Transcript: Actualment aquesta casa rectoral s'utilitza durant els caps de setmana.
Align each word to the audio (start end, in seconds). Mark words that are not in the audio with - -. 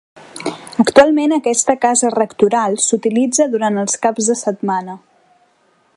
Actualment 0.83 1.35
aquesta 1.35 1.75
casa 1.83 2.11
rectoral 2.15 2.79
s'utilitza 2.87 3.47
durant 3.55 3.81
els 3.83 4.03
caps 4.07 4.31
de 4.33 4.41
setmana. 4.45 5.01